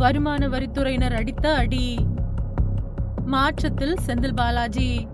வருமான 0.00 0.48
வரித்துறையினர் 0.48 1.14
அடித்த 1.14 1.54
அடி. 1.54 2.06
மாற்றத்தில் 3.24 3.96
செந்தில் 4.06 4.36
பாலாஜி. 4.36 5.08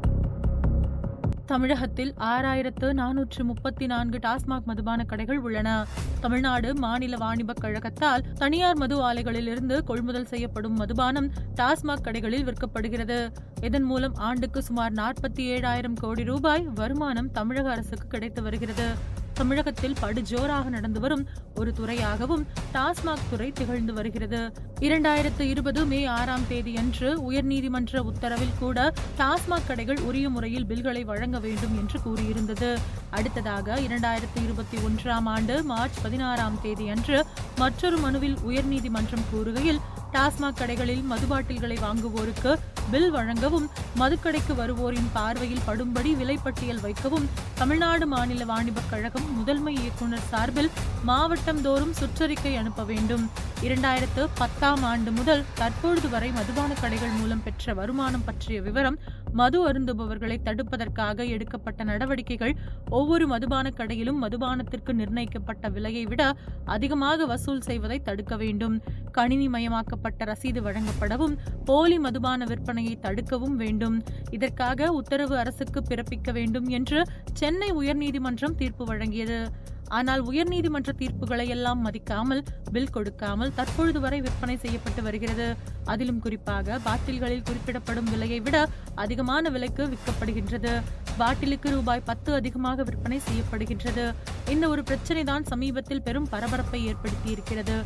தமிழகத்தில் 1.47 2.15
ஆறாயிரத்து 2.19 2.93
நானூற்று 2.93 3.43
முப்பத்தி 3.43 3.87
நான்கு 3.87 4.19
டாஸ்மாக் 4.19 4.65
மதுபான 4.65 5.05
கடைகள் 5.05 5.39
உள்ளன. 5.39 5.87
தமிழ்நாடு 6.21 6.75
மாநில 6.75 7.17
வாணிபக் 7.17 7.61
கழகத்தால் 7.61 8.33
தனியார் 8.35 8.77
மது 8.77 9.13
ஆலைகளில் 9.13 9.47
இருந்து 9.47 9.85
கொள்முதல் 9.85 10.27
செய்யப்படும் 10.27 10.77
மதுபானம் 10.77 11.31
டாஸ்மாக் 11.55 12.05
கடைகளில் 12.05 12.49
விற்கப்படுகிறது. 12.49 13.33
இதன் 13.61 13.83
மூலம் 13.83 14.15
ஆண்டுக்கு 14.15 14.63
சுமார் 14.63 14.93
நாற்பத்தி 14.93 15.39
ஏழாயிரம் 15.39 15.97
கோடி 16.01 16.25
ரூபாய் 16.25 16.69
வருமானம் 16.75 17.31
தமிழக 17.31 17.71
அரசுக்கு 17.71 18.07
கிடைத்து 18.07 18.43
வருகிறது. 18.43 19.15
தமிழகத்தில் 19.37 19.97
படுஜோராக 20.03 20.65
நடந்து 20.65 21.01
வரும் 21.01 21.25
ஒரு 21.55 21.71
துறையாகவும் 21.79 22.45
டாஸ்மாக் 22.75 23.27
துறை 23.31 23.53
திகழ்ந்து 23.53 23.93
வருகிறது. 23.93 24.41
இரண்டாயிரத்து 24.81 25.41
இருபது 25.41 25.85
மே 25.85 26.05
ஆறாம் 26.05 26.47
தேதியன்று 26.49 27.09
உயர்நீதிமன்ற 27.31 27.99
உத்தரவில் 28.11 28.55
கூட 28.59 28.93
டாஸ்மாக் 29.19 29.69
கடைகள் 29.69 30.01
உரிய 30.01 30.31
முறையில் 30.31 30.67
பில்களை 30.67 31.05
வழங்க 31.05 31.39
வேண்டும் 31.39 31.77
என்று 31.79 32.01
கூறியிருந்தது. 32.07 32.71
அடுத்ததாக 33.11 33.79
இரண்டாயிரத்து 33.89 34.41
இருபத்தி 34.45 34.79
ஒன்றாம் 34.79 35.29
ஆண்டு 35.35 35.63
மார்ச் 35.65 36.01
பதினாறாம் 36.03 36.59
தேதியன்று 36.63 37.21
மற்றொரு 37.57 37.99
மனுவில் 37.99 38.39
உயர்நீதிமன்றம் 38.49 39.29
கூறுகையில் 39.35 39.83
டாஸ்மாக் 40.13 40.61
கடைகளில் 40.61 41.05
மதுபாட்டில்களை 41.11 41.79
வாங்குவோருக்கு 41.87 42.53
பில் 42.91 43.11
வழங்கவும் 43.11 43.71
மதுக்கடைக்கு 43.99 44.55
வருவோரின் 44.57 45.09
பார்வையில் 45.13 45.63
படும்படி 45.67 46.13
விலைப்பட்டியல் 46.15 46.81
வைக்கவும் 46.81 47.29
தமிழ்நாடு 47.55 48.07
மாநில 48.07 48.45
வாணிபக் 48.45 48.91
கழகம் 48.91 49.37
முதன்மை 49.37 49.75
இயக்குநர் 49.75 50.27
சார்பில் 50.29 50.71
மாவட்டம் 51.05 51.61
தோறும் 51.61 51.95
சுற்றறிக்கை 52.01 52.59
அனுப்ப 52.59 52.85
வேண்டும். 52.85 53.31
இரண்டாயிரத்து 53.63 54.29
பத்தாம் 54.35 54.83
ஆண்டு 54.83 55.13
முதல் 55.13 55.45
தற்பொழுது 55.55 56.09
வரை 56.09 56.31
மதுபான 56.31 56.75
கடைகள் 56.75 57.15
மூலம் 57.19 57.43
பெற்ற 57.43 57.75
வருமானம் 57.75 58.25
பற்றிய 58.25 58.61
விவரம் 58.61 58.99
மது 59.33 59.69
அருந்துபவர்களை 59.69 60.37
தடுப்பதற்காக 60.45 61.29
எடுக்கப்பட்ட 61.29 61.85
நடவடிக்கைகள் 61.85 62.55
ஒவ்வொரு 62.89 63.27
மதுபான 63.27 63.71
கடையிலும் 63.71 64.23
மதுபானத்திற்கு 64.23 64.93
நிர்ணயிக்கப்பட்ட 64.93 65.69
விலையை 65.69 66.07
விட 66.07 66.35
அதிகமாக 66.65 67.27
வசூல் 67.27 67.61
செய்வதை 67.61 68.03
தடுக்க 68.03 68.37
வேண்டும். 68.37 68.83
கணினி 69.13 69.49
மயமாக்கப்பட்ட 69.49 70.19
ரசீது 70.19 70.63
வழங்கப்படவும் 70.63 71.37
போலி 71.65 71.99
மதுபான 71.99 72.45
விற்பனையை 72.45 72.95
தடுக்கவும் 73.03 73.57
வேண்டும். 73.57 74.03
இதற்காக 74.31 74.93
உத்தரவு 74.93 75.39
அரசுக்கு 75.39 75.83
பிறப்பிக்க 75.89 76.33
வேண்டும் 76.33 76.69
என்று 76.69 77.05
சென்னை 77.33 77.73
உயர்நீதிமன்றம் 77.73 78.55
தீர்ப்பு 78.55 78.85
வழங்கியது. 78.85 79.51
ஆனால் 79.97 80.23
உயர்நீதிமன்ற 80.31 80.93
தீர்ப்புகளை 81.01 81.47
எல்லாம் 81.55 81.81
மதிக்காமல் 81.87 82.43
பில் 82.75 82.93
கொடுக்காமல் 82.97 83.53
தற்பொழுது 83.59 84.01
வரை 84.05 84.19
விற்பனை 84.27 84.57
செய்யப்பட்டு 84.65 85.03
வருகிறது. 85.07 85.49
அதிலும் 85.93 86.21
குறிப்பாக 86.25 86.79
பாட்டில்களில் 86.87 87.45
குறிப்பிடப்படும் 87.49 88.11
விலையை 88.13 88.41
விட 88.47 88.57
அதிகமான 89.05 89.51
விலைக்கு 89.57 89.85
விற்கப்படுகின்றது. 89.93 90.73
பாட்டிலுக்கு 91.21 91.69
ரூபாய் 91.77 92.07
பத்து 92.11 92.31
அதிகமாக 92.35 92.83
விற்பனை 92.89 93.21
செய்யப்படுகின்றது. 93.29 94.07
இந்த 94.55 94.65
ஒரு 94.69 94.85
பிரச்சனை 94.91 95.25
தான் 95.33 95.49
சமீபத்தில் 95.53 96.05
பெரும் 96.09 96.31
பரபரப்பை 96.35 96.81
ஏற்படுத்தி 96.93 97.31
இருக்கிறது 97.37 97.79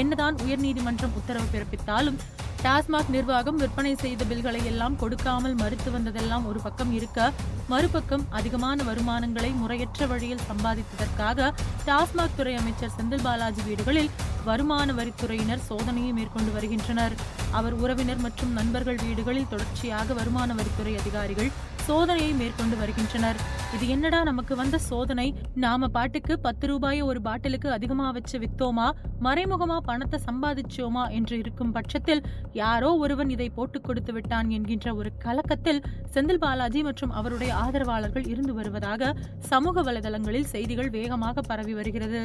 என்னதான் 0.00 0.36
உயர்நீதிமன்றம் 0.44 1.16
உத்தரவு 1.20 1.46
பிறப்பித்தாலும் 1.54 2.18
டாஸ்மாக் 2.62 3.10
நிர்வாகம் 3.10 3.56
விற்பனை 3.56 3.94
செய்த 3.94 4.24
பில்களை 4.24 4.64
எல்லாம் 4.64 4.96
கொடுக்காமல் 4.96 5.54
மறுத்து 5.54 5.90
வந்ததெல்லாம் 5.90 6.46
ஒரு 6.46 6.60
பக்கம் 6.60 6.92
இருக்க 6.92 7.32
மறுபக்கம் 7.68 8.24
அதிகமான 8.30 8.84
வருமானங்களை 8.84 9.50
முறையற்ற 9.54 10.06
வழியில் 10.06 10.44
சம்பாதித்ததற்காக 10.48 11.52
டாஸ்மாக் 11.86 12.36
துறை 12.36 12.54
அமைச்சர் 12.54 12.94
செந்தில் 12.96 13.22
பாலாஜி 13.22 13.62
வீடுகளில் 13.62 14.10
வருமான 14.44 14.92
வரித்துறையினர் 14.92 15.64
சோதனையை 15.68 16.12
மேற்கொண்டு 16.12 16.52
வருகின்றனர். 16.52 17.14
அவர் 17.50 17.72
உறவினர் 17.72 18.22
மற்றும் 18.26 18.52
நண்பர்கள் 18.52 19.00
வீடுகளில் 19.06 19.48
தொடர்ச்சியாக 19.48 20.14
வருமான 20.14 20.54
வரித்துறை 20.54 20.94
அதிகாரிகள் 20.98 21.50
சோதனையை 21.88 22.36
மேற்கொண்டு 22.36 22.76
வருகின்றனர். 22.76 23.38
இது 23.74 23.88
என்னடா 23.88 24.22
நமக்கு 24.22 24.56
வந்த 24.56 24.78
சோதனை? 24.78 25.34
நாம 25.54 25.88
பாட்டுக்கு 25.88 26.38
பத்து 26.38 26.66
ரூபாயை 26.66 27.02
ஒரு 27.02 27.20
பாட்டிலுக்கு 27.20 27.70
அதிகமா 27.70 28.10
வச்சு 28.10 28.38
வித்தோமா? 28.38 28.90
மறைமுகமா 29.22 29.76
பணத்தை 29.78 30.18
சம்பாதிச்சோமா? 30.26 31.10
என்று 31.10 31.38
இருக்கும் 31.38 31.72
பட்சத்தில் 31.72 32.22
யாரோ 32.52 32.90
ஒருவன் 32.94 33.30
இதை 33.30 33.48
போட்டு 33.48 33.80
கொடுத்து 33.80 34.12
விட்டான் 34.12 34.50
என்கின்ற 34.50 34.94
ஒரு 34.94 35.12
கலக்கத்தில் 35.18 35.82
செந்தில் 36.14 36.42
பாலாஜி 36.44 36.82
மற்றும் 36.82 37.10
அவருடைய 37.10 37.54
ஆதரவாளர்கள் 37.54 38.26
இருந்து 38.26 38.54
வருவதாக 38.54 39.14
சமூக 39.38 39.82
வலைதளங்களில் 39.82 40.50
செய்திகள் 40.54 40.90
வேகமாக 40.90 41.40
பரவி 41.40 41.74
வருகிறது. 41.74 42.22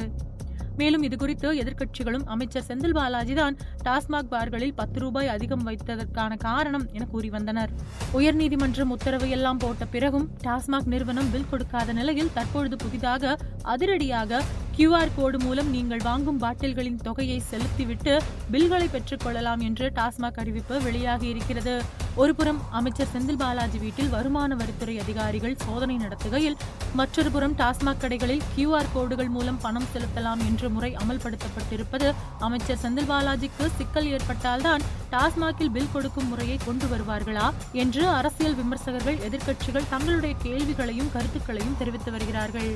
மேலும் 0.76 1.04
இதுகுறித்து 1.08 1.48
எதிர்க்கட்சிகளும் 1.62 2.26
அமைச்சர் 2.34 2.66
செந்தில் 2.68 2.96
பாலாஜி 2.98 3.34
தான் 3.34 3.56
டாஸ்மாக் 3.86 4.30
பார்களில் 4.34 4.74
பத்து 4.80 5.00
ரூபாய் 5.00 5.32
அதிகம் 5.34 5.64
வைத்ததற்கான 5.68 6.32
காரணம் 6.46 6.86
என 6.92 7.06
கூறி 7.14 7.30
வந்தனர். 7.36 7.72
உயர்நீதிமன்றம் 8.18 8.92
உத்தரவு 8.96 9.28
எல்லாம் 9.36 9.62
போட்ட 9.64 9.84
பிறகும் 9.94 10.26
டாஸ்மாக் 10.44 10.90
நிறுவனம் 10.94 11.30
பில் 11.34 11.50
கொடுக்காத 11.50 11.92
நிலையில் 12.00 12.32
தற்பொழுது 12.34 12.76
புதிதாக 12.76 13.36
அதிரடியாக 13.74 14.42
கியூஆர் 14.76 15.14
கோடு 15.16 15.38
மூலம் 15.38 15.68
நீங்கள் 15.74 16.06
வாங்கும் 16.08 16.40
பாட்டில்களின் 16.44 17.02
தொகையை 17.08 17.38
செலுத்திவிட்டு 17.50 18.14
பில்களை 18.50 18.88
பெற்றுக் 18.94 19.24
கொள்ளலாம் 19.24 19.60
என்று 19.60 19.86
டாஸ்மாக் 19.98 20.40
அறிவிப்பு 20.44 20.74
வெளியாகி 20.82 21.28
இருக்கிறது. 21.34 21.76
ஒருபுறம் 22.22 22.58
அமைச்சர் 22.70 23.10
செந்தில் 23.12 23.38
பாலாஜி 23.38 23.78
வீட்டில் 23.78 24.08
வருமான 24.08 24.54
வரித்துறை 24.54 24.94
அதிகாரிகள் 25.00 25.56
சோதனை 25.64 25.96
நடத்துகையில் 25.96 26.56
மற்றொரு 26.94 27.30
புறம் 27.30 27.56
டாஸ்மாக் 27.56 28.02
கடைகளில் 28.02 28.44
கியூஆர் 28.56 28.92
கோடுகள் 28.94 29.28
மூலம் 29.28 29.58
பணம் 29.60 29.88
செலுத்தலாம் 29.94 30.44
என்ற 30.46 30.68
முறை 30.68 30.90
அமல்படுத்தப்பட்டிருப்பது 31.02 32.08
அமைச்சர் 32.40 32.80
செந்தில் 32.82 33.10
பாலாஜிக்கு 33.12 33.66
சிக்கல் 33.78 34.10
ஏற்பட்டால்தான் 34.10 34.84
டாஸ்மாகில் 35.10 35.74
பில் 35.76 35.92
கொடுக்கும் 35.92 36.28
முறையை 36.28 36.58
கொண்டு 36.66 36.88
வருவார்களா 36.94 37.48
என்று 37.84 38.04
அரசியல் 38.18 38.58
விமர்சகர்கள் 38.62 39.22
எதிர்க்கட்சிகள் 39.28 39.90
தங்களுடைய 39.90 40.34
கேள்விகளையும் 40.42 41.12
கருத்துக்களையும் 41.12 41.78
தெரிவித்து 41.78 42.12
வருகிறார்கள். 42.12 42.72